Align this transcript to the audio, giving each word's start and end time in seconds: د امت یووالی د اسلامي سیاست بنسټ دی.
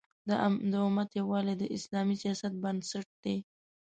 د 0.27 0.29
امت 0.85 1.09
یووالی 1.19 1.55
د 1.57 1.63
اسلامي 1.77 2.15
سیاست 2.23 2.53
بنسټ 2.63 3.07
دی. 3.23 3.37